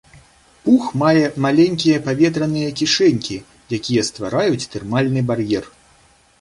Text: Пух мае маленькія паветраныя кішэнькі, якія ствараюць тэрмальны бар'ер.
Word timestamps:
Пух 0.63 0.87
мае 1.01 1.25
маленькія 1.47 1.97
паветраныя 2.09 2.73
кішэнькі, 2.81 3.37
якія 3.81 4.09
ствараюць 4.11 4.69
тэрмальны 4.75 5.27
бар'ер. 5.33 5.73